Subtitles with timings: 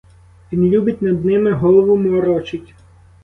[0.53, 2.73] Він любить над ними голову морочить.